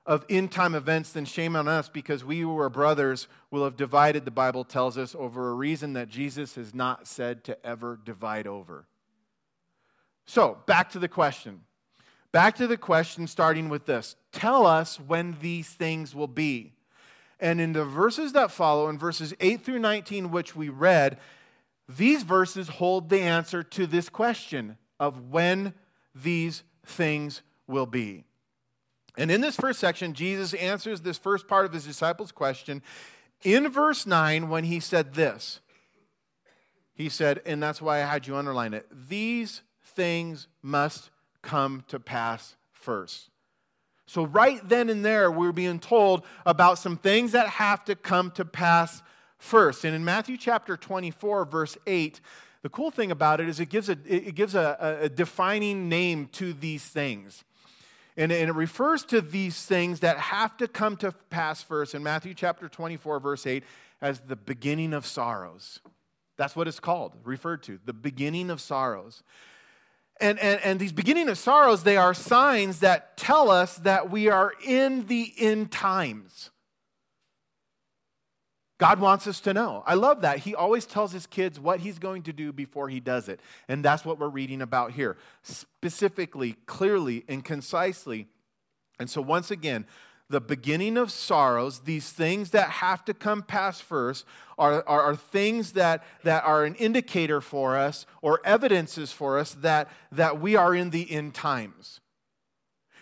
[0.06, 3.76] of end time events, then shame on us because we who are brothers will have
[3.76, 7.98] divided, the Bible tells us, over a reason that Jesus has not said to ever
[8.02, 8.86] divide over.
[10.26, 11.62] So, back to the question.
[12.32, 16.72] Back to the question, starting with this Tell us when these things will be.
[17.40, 21.18] And in the verses that follow, in verses 8 through 19, which we read,
[21.88, 25.72] these verses hold the answer to this question of when
[26.14, 28.24] these things will be.
[29.16, 32.82] And in this first section, Jesus answers this first part of his disciples' question
[33.42, 35.60] in verse 9 when he said this.
[36.94, 41.10] He said, and that's why I had you underline it these things must
[41.42, 43.30] come to pass first.
[44.06, 48.32] So, right then and there, we're being told about some things that have to come
[48.32, 49.02] to pass
[49.38, 49.84] first.
[49.84, 52.20] And in Matthew chapter 24, verse 8,
[52.62, 56.26] the cool thing about it is it gives a, it gives a, a defining name
[56.32, 57.44] to these things.
[58.20, 62.02] And, and it refers to these things that have to come to pass first in
[62.02, 63.64] Matthew chapter 24, verse 8,
[64.02, 65.80] as the beginning of sorrows.
[66.36, 69.22] That's what it's called, referred to, the beginning of sorrows.
[70.20, 74.28] And, and, and these beginning of sorrows, they are signs that tell us that we
[74.28, 76.50] are in the end times.
[78.80, 79.84] God wants us to know.
[79.86, 80.38] I love that.
[80.38, 83.38] He always tells his kids what he's going to do before he does it.
[83.68, 88.26] And that's what we're reading about here, specifically, clearly, and concisely.
[88.98, 89.84] And so, once again,
[90.30, 94.24] the beginning of sorrows, these things that have to come past first,
[94.56, 99.52] are, are, are, things that, that are an indicator for us or evidences for us
[99.60, 102.00] that, that we are in the end times.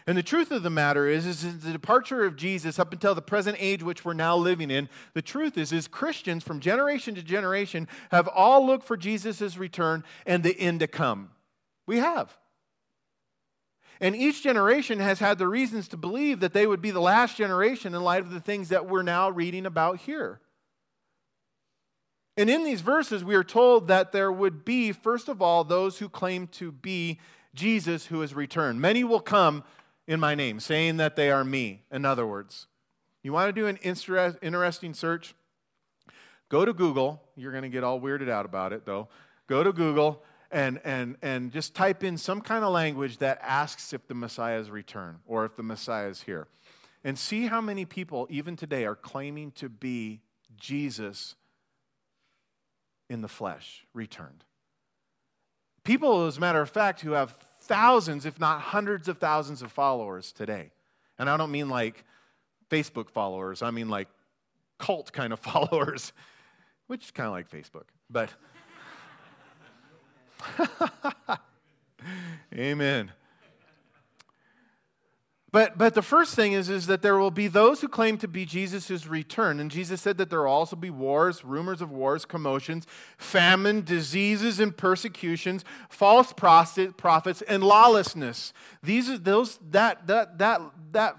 [0.09, 3.21] And the truth of the matter is, is the departure of Jesus up until the
[3.21, 7.23] present age which we're now living in, the truth is, is Christians from generation to
[7.23, 11.29] generation have all looked for Jesus' return and the end to come.
[11.87, 12.35] We have.
[14.01, 17.37] And each generation has had the reasons to believe that they would be the last
[17.37, 20.41] generation in light of the things that we're now reading about here.
[22.39, 25.99] And in these verses, we are told that there would be, first of all, those
[25.99, 27.19] who claim to be
[27.55, 28.81] Jesus who has returned.
[28.81, 29.65] Many will come
[30.09, 32.67] in my name, saying that they are me, in other words.
[33.23, 35.35] You want to do an interesting search?
[36.49, 37.23] Go to Google.
[37.37, 39.09] You're going to get all weirded out about it, though.
[39.47, 43.93] Go to Google and, and, and just type in some kind of language that asks
[43.93, 46.49] if the Messiah is returned or if the Messiah is here.
[47.05, 50.23] And see how many people, even today, are claiming to be
[50.57, 51.35] Jesus
[53.11, 54.45] in the flesh, returned.
[55.85, 57.37] People, as a matter of fact, who have
[57.69, 60.71] thousands, if not hundreds of thousands of followers today.
[61.19, 62.05] And I don't mean like
[62.71, 64.09] Facebook followers, I mean like
[64.79, 66.13] cult kind of followers,
[66.87, 67.85] which is kind of like Facebook.
[68.11, 68.31] But
[72.55, 73.13] Amen.
[75.51, 78.29] But, but the first thing is, is that there will be those who claim to
[78.29, 79.61] be Jesus' return.
[79.61, 82.87] And Jesus said that there will also be wars, rumors of wars, commotions,
[83.17, 88.53] famine, diseases, and persecutions, false prophets, and lawlessness.
[88.83, 90.61] These are those that that that
[90.93, 91.17] that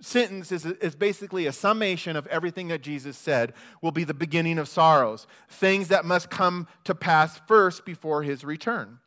[0.00, 3.52] sentence is, is basically a summation of everything that Jesus said
[3.82, 8.44] will be the beginning of sorrows, things that must come to pass first before his
[8.44, 9.00] return.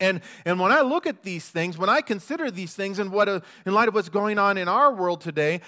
[0.00, 3.28] And, and when I look at these things, when I consider these things in, what,
[3.28, 5.60] uh, in light of what's going on in our world today,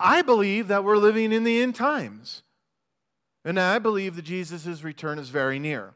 [0.00, 2.42] I believe that we're living in the end times.
[3.44, 5.94] And I believe that Jesus' return is very near.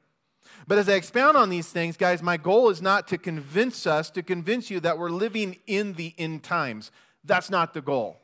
[0.67, 4.11] But as I expound on these things, guys, my goal is not to convince us,
[4.11, 6.91] to convince you that we're living in the end times.
[7.25, 8.21] That's not the goal.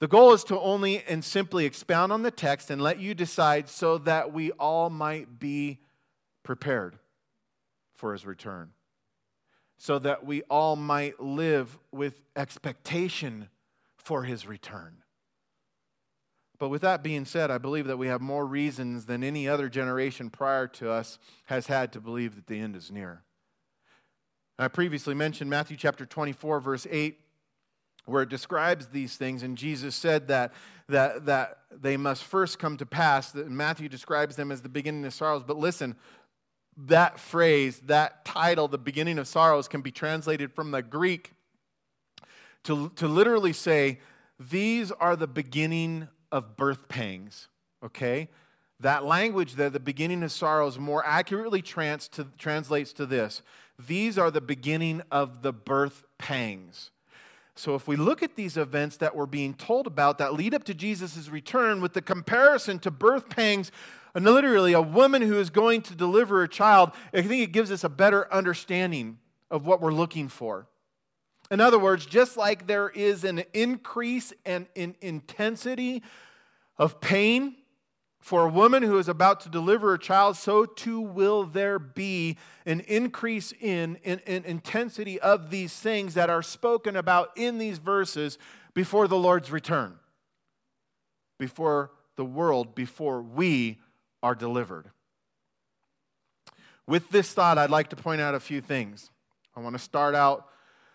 [0.00, 3.70] The goal is to only and simply expound on the text and let you decide
[3.70, 5.78] so that we all might be
[6.42, 6.98] prepared
[7.94, 8.70] for his return,
[9.78, 13.48] so that we all might live with expectation
[13.96, 14.98] for his return.
[16.58, 19.68] But with that being said, I believe that we have more reasons than any other
[19.68, 23.22] generation prior to us has had to believe that the end is near.
[24.58, 27.18] I previously mentioned Matthew chapter 24, verse 8,
[28.06, 30.52] where it describes these things, and Jesus said that,
[30.88, 33.32] that, that they must first come to pass.
[33.32, 35.42] That Matthew describes them as the beginning of sorrows.
[35.42, 35.96] But listen,
[36.76, 41.32] that phrase, that title, the beginning of sorrows, can be translated from the Greek
[42.64, 44.00] to, to literally say,
[44.38, 47.48] These are the beginning of birth pangs,
[47.84, 48.28] okay?
[48.80, 53.42] That language there, the beginning of sorrows, more accurately trans to, translates to this
[53.78, 56.90] These are the beginning of the birth pangs.
[57.56, 60.64] So, if we look at these events that we're being told about that lead up
[60.64, 63.70] to Jesus' return with the comparison to birth pangs,
[64.14, 67.72] and literally a woman who is going to deliver a child, I think it gives
[67.72, 69.18] us a better understanding
[69.50, 70.66] of what we're looking for.
[71.50, 76.02] In other words, just like there is an increase and in intensity
[76.78, 77.56] of pain
[78.20, 82.38] for a woman who is about to deliver a child, so too will there be
[82.64, 87.76] an increase in, in, in, intensity of these things that are spoken about in these
[87.76, 88.38] verses
[88.72, 89.98] before the Lord's return,
[91.38, 93.78] before the world, before we
[94.24, 94.86] are delivered.
[96.86, 99.10] With this thought, I'd like to point out a few things.
[99.54, 100.48] I want to start out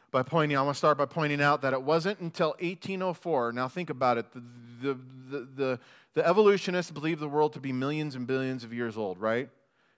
[0.10, 3.52] by pointing, I want to start by pointing out that it wasn't until 1804.
[3.52, 4.32] Now think about it.
[4.34, 4.42] The,
[4.82, 4.94] the,
[5.30, 5.80] the, the,
[6.16, 9.48] the evolutionists believe the world to be millions and billions of years old, right?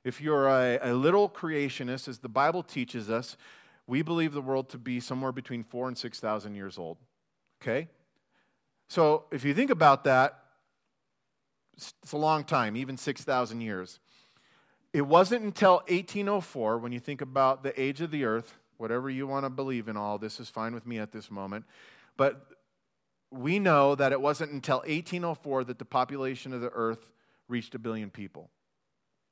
[0.03, 3.37] If you're a, a little creationist, as the Bible teaches us,
[3.87, 6.97] we believe the world to be somewhere between four and 6,000 years old.
[7.61, 7.87] Okay?
[8.89, 10.40] So if you think about that,
[12.03, 13.99] it's a long time, even 6,000 years.
[14.93, 19.27] It wasn't until 1804, when you think about the age of the earth, whatever you
[19.27, 21.65] want to believe in all, this is fine with me at this moment.
[22.17, 22.45] But
[23.31, 27.11] we know that it wasn't until 1804 that the population of the earth
[27.47, 28.49] reached a billion people.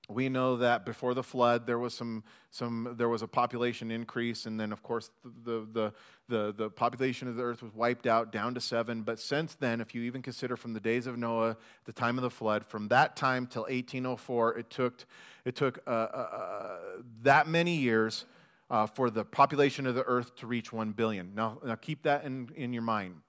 [0.10, 4.47] We know that before the flood, there was some, some there was a population increase,
[4.47, 5.93] and then, of course, the, the,
[6.28, 9.03] the, the population of the earth was wiped out down to seven.
[9.03, 12.24] But since then, if you even consider from the days of Noah, the time of
[12.24, 15.05] the flood, from that time till 1804, it took,
[15.45, 16.78] it took uh, uh, uh,
[17.22, 18.26] that many years
[18.72, 21.36] uh, for the population of the earth to reach 1 billion.
[21.36, 23.22] Now, now keep that in, in your mind.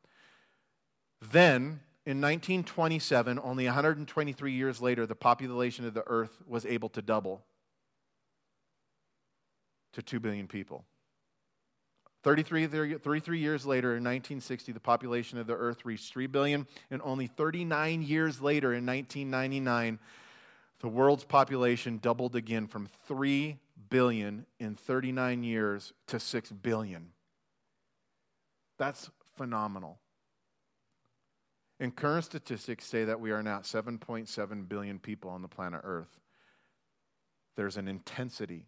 [1.31, 7.03] Then, in 1927, only 123 years later, the population of the earth was able to
[7.03, 7.43] double
[9.93, 10.85] to 2 billion people.
[12.23, 12.67] 33,
[12.99, 17.27] 33 years later, in 1960, the population of the earth reached 3 billion, and only
[17.27, 19.99] 39 years later, in 1999,
[20.81, 27.11] the world's population doubled again from 3 billion in 39 years to 6 billion.
[28.79, 29.99] That's phenomenal.
[31.81, 36.21] And current statistics say that we are now 7.7 billion people on the planet Earth.
[37.57, 38.67] There's an intensity.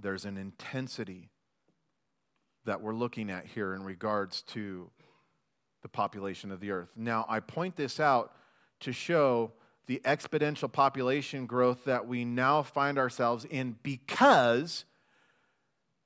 [0.00, 1.30] There's an intensity
[2.64, 4.90] that we're looking at here in regards to
[5.82, 6.90] the population of the earth.
[6.96, 8.32] Now, I point this out
[8.80, 9.52] to show
[9.86, 14.84] the exponential population growth that we now find ourselves in because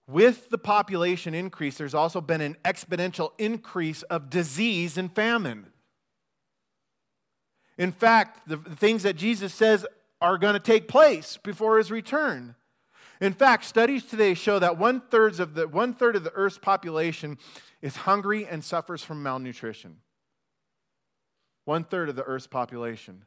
[0.09, 5.67] with the population increase, there's also been an exponential increase of disease and famine.
[7.77, 9.85] In fact, the things that Jesus says
[10.21, 12.55] are going to take place before his return.
[13.21, 16.59] In fact, studies today show that one third of the one third of the Earth's
[16.59, 17.39] population
[17.83, 19.99] is hungry and suffers from malnutrition.
[21.65, 23.25] One third of the Earth's population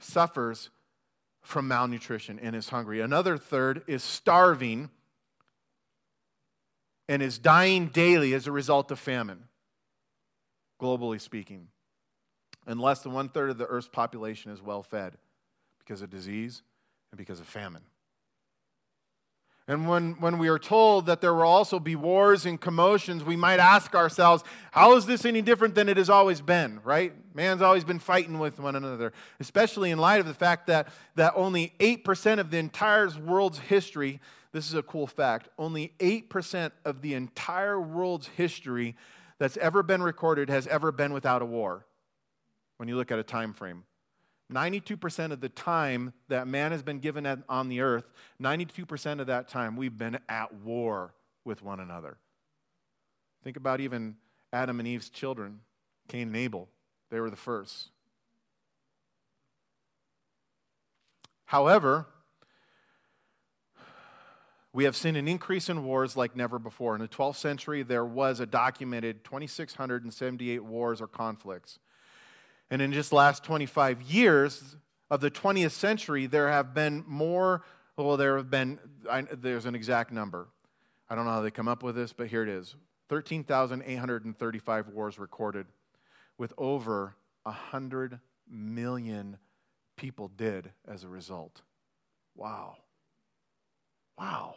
[0.00, 0.70] suffers
[1.42, 3.00] from malnutrition and is hungry.
[3.00, 4.90] Another third is starving
[7.12, 9.44] and is dying daily as a result of famine,
[10.80, 11.68] globally speaking.
[12.66, 15.18] And less than one third of the earth's population is well fed
[15.78, 16.62] because of disease
[17.10, 17.82] and because of famine.
[19.68, 23.36] And when, when we are told that there will also be wars and commotions, we
[23.36, 24.42] might ask ourselves,
[24.72, 27.12] how is this any different than it has always been, right?
[27.34, 31.32] Man's always been fighting with one another, especially in light of the fact that, that
[31.36, 37.00] only 8% of the entire world's history, this is a cool fact, only 8% of
[37.00, 38.96] the entire world's history
[39.38, 41.86] that's ever been recorded has ever been without a war
[42.78, 43.84] when you look at a time frame.
[44.52, 49.48] 92% of the time that man has been given on the earth, 92% of that
[49.48, 52.18] time we've been at war with one another.
[53.42, 54.16] Think about even
[54.52, 55.60] Adam and Eve's children,
[56.08, 56.68] Cain and Abel.
[57.10, 57.90] They were the first.
[61.46, 62.06] However,
[64.72, 66.94] we have seen an increase in wars like never before.
[66.94, 71.78] In the 12th century, there was a documented 2,678 wars or conflicts.
[72.72, 74.76] And in just last 25 years
[75.10, 77.62] of the 20th century, there have been more,
[77.98, 78.78] well, there have been,
[79.10, 80.48] I, there's an exact number.
[81.10, 82.74] I don't know how they come up with this, but here it is
[83.10, 85.66] 13,835 wars recorded,
[86.38, 88.18] with over 100
[88.50, 89.36] million
[89.98, 91.60] people dead as a result.
[92.34, 92.78] Wow.
[94.18, 94.54] Wow.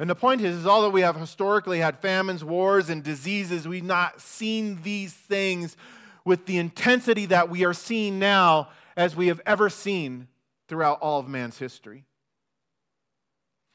[0.00, 3.84] And the point is, is although we have historically had famines, wars, and diseases, we've
[3.84, 5.76] not seen these things
[6.24, 10.28] with the intensity that we are seeing now as we have ever seen
[10.68, 12.04] throughout all of man's history.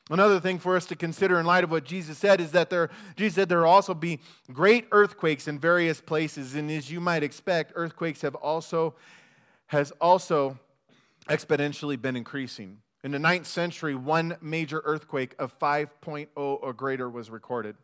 [0.10, 2.90] Another thing for us to consider in light of what Jesus said is that there,
[3.16, 4.20] Jesus said there will also be
[4.52, 8.96] great earthquakes in various places, and as you might expect, earthquakes have also
[9.68, 10.58] has also
[11.28, 12.80] exponentially been increasing.
[13.04, 17.76] In the 9th century, one major earthquake of 5.0 or greater was recorded.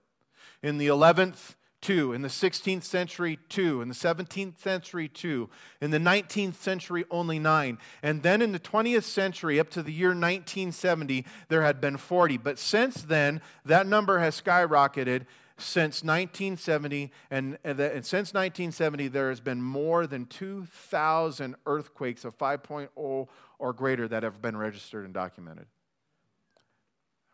[0.64, 2.14] In the 11th two.
[2.14, 3.82] In the 16th century, two.
[3.82, 5.50] In the 17th century, two.
[5.82, 7.78] In the 19th century, only nine.
[8.02, 12.38] And then in the 20th century, up to the year 1970, there had been 40.
[12.38, 15.26] But since then, that number has skyrocketed
[15.58, 22.26] since 1970 and, and, the, and, since 1970 there has been more than 2000 earthquakes
[22.26, 25.68] of 5.0 or greater that have been registered and documented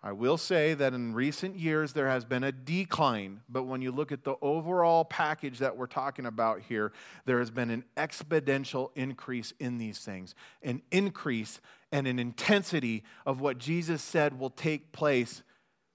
[0.04, 3.92] I will say that in recent years there has been a decline, but when you
[3.92, 6.92] look at the overall package that we're talking about here,
[7.26, 10.34] there has been an exponential increase in these things,
[10.64, 15.44] an increase and an intensity of what Jesus said will take place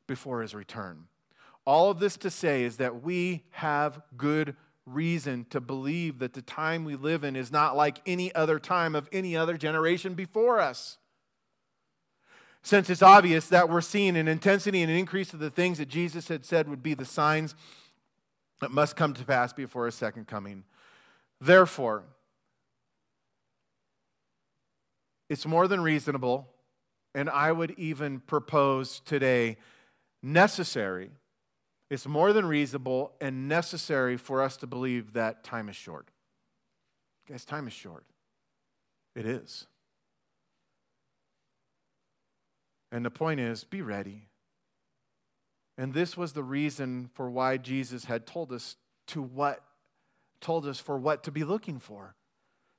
[0.06, 1.06] before his return.
[1.64, 4.54] All of this to say is that we have good
[4.86, 8.94] reason to believe that the time we live in is not like any other time
[8.94, 10.96] of any other generation before us
[12.66, 15.88] since it's obvious that we're seeing an intensity and an increase of the things that
[15.88, 17.54] Jesus had said would be the signs
[18.60, 20.64] that must come to pass before his second coming.
[21.40, 22.02] Therefore,
[25.30, 26.48] it's more than reasonable,
[27.14, 29.58] and I would even propose today
[30.20, 31.12] necessary.
[31.88, 36.08] It's more than reasonable and necessary for us to believe that time is short.
[37.28, 38.04] Guys, time is short.
[39.14, 39.68] It is.
[42.92, 44.28] And the point is be ready.
[45.78, 48.76] And this was the reason for why Jesus had told us
[49.08, 49.62] to what
[50.40, 52.14] told us for what to be looking for.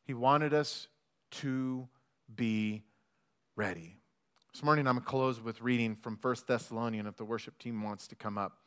[0.04, 0.88] He wanted us
[1.32, 1.88] to
[2.34, 2.84] be
[3.56, 3.98] ready.
[4.54, 7.84] This morning I'm going to close with reading from 1 Thessalonians if the worship team
[7.84, 8.58] wants to come up.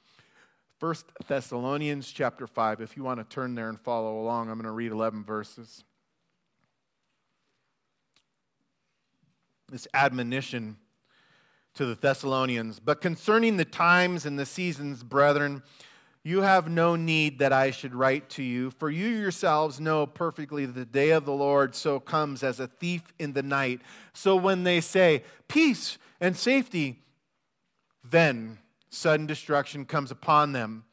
[0.80, 0.94] 1
[1.28, 2.80] Thessalonians chapter 5.
[2.80, 5.84] If you want to turn there and follow along, I'm going to read 11 verses.
[9.70, 10.76] This admonition
[11.74, 12.80] to the Thessalonians.
[12.80, 15.62] But concerning the times and the seasons, brethren,
[16.22, 20.66] you have no need that I should write to you, for you yourselves know perfectly
[20.66, 23.80] that the day of the Lord so comes as a thief in the night.
[24.12, 26.98] So when they say, peace and safety,
[28.04, 28.58] then
[28.90, 30.84] sudden destruction comes upon them,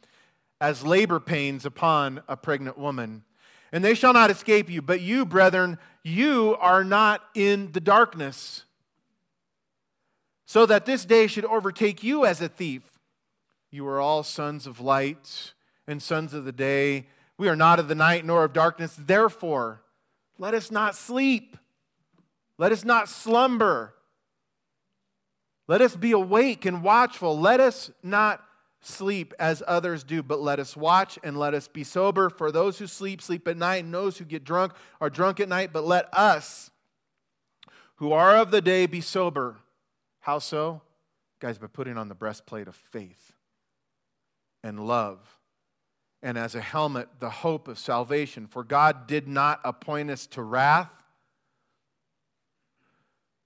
[0.61, 3.23] as labor pains upon a pregnant woman.
[3.73, 8.63] And they shall not escape you, but you, brethren, you are not in the darkness
[10.47, 12.81] so that this day should overtake you as a thief.
[13.69, 15.51] You are all sons of light
[15.85, 17.07] and sons of the day.
[17.37, 18.95] We are not of the night nor of darkness.
[18.97, 19.83] Therefore,
[20.39, 21.57] let us not sleep.
[22.57, 23.93] Let us not slumber.
[25.67, 27.37] Let us be awake and watchful.
[27.37, 28.41] Let us not
[28.79, 32.29] sleep as others do, but let us watch and let us be sober.
[32.29, 34.71] For those who sleep, sleep at night, and those who get drunk
[35.01, 35.73] are drunk at night.
[35.73, 36.71] But let us,
[37.95, 39.57] who are of the day, be sober
[40.27, 40.81] how so?
[41.39, 43.31] Guys, by putting on the breastplate of faith
[44.61, 45.19] and love,
[46.21, 48.45] and as a helmet, the hope of salvation.
[48.45, 50.91] For God did not appoint us to wrath,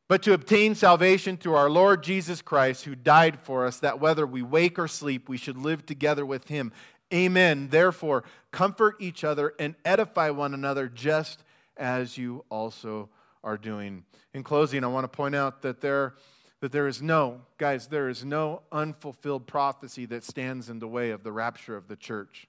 [0.08, 4.26] but to obtain salvation through our Lord Jesus Christ, who died for us, that whether
[4.26, 6.72] we wake or sleep, we should live together with him.
[7.14, 7.68] Amen.
[7.70, 11.44] Therefore, comfort each other and edify one another just
[11.78, 13.08] as you also
[13.44, 14.04] are doing.
[14.34, 16.16] In closing, I want to point out that there,
[16.62, 21.10] that there is no, guys, there is no unfulfilled prophecy that stands in the way
[21.10, 22.48] of the rapture of the church.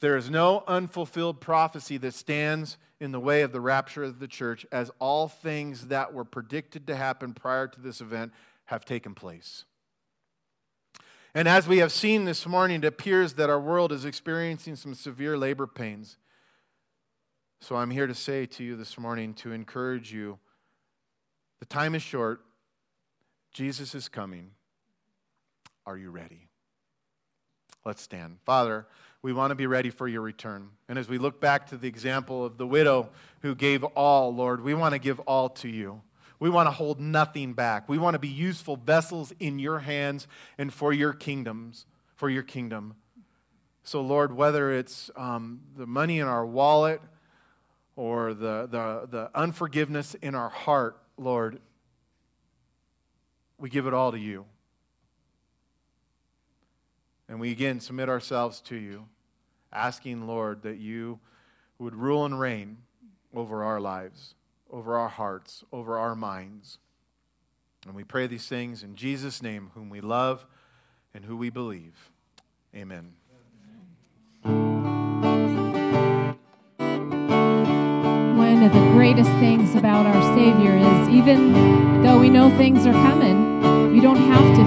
[0.00, 4.28] There is no unfulfilled prophecy that stands in the way of the rapture of the
[4.28, 8.32] church, as all things that were predicted to happen prior to this event
[8.66, 9.64] have taken place.
[11.34, 14.94] And as we have seen this morning, it appears that our world is experiencing some
[14.94, 16.16] severe labor pains.
[17.60, 20.38] So I'm here to say to you this morning to encourage you
[21.58, 22.42] the time is short,
[23.52, 24.50] Jesus is coming.
[25.86, 26.48] Are you ready?
[27.84, 28.38] Let's stand.
[28.44, 28.86] Father,
[29.22, 30.68] we want to be ready for your return.
[30.88, 33.08] And as we look back to the example of the widow
[33.40, 36.02] who gave all, Lord, we want to give all to you.
[36.38, 37.88] We want to hold nothing back.
[37.88, 40.28] We want to be useful vessels in your hands
[40.58, 42.96] and for your kingdoms, for your kingdom.
[43.82, 47.00] So, Lord, whether it's um, the money in our wallet
[47.96, 51.58] or the, the, the unforgiveness in our heart, Lord,
[53.58, 54.44] we give it all to you.
[57.28, 59.06] And we again submit ourselves to you,
[59.72, 61.18] asking, Lord, that you
[61.78, 62.76] would rule and reign
[63.34, 64.34] over our lives,
[64.70, 66.78] over our hearts, over our minds.
[67.86, 70.46] And we pray these things in Jesus' name, whom we love
[71.14, 72.10] and who we believe.
[72.74, 73.14] Amen.
[78.56, 81.52] One of the greatest things about our Savior is even
[82.02, 84.64] though we know things are coming, we don't have to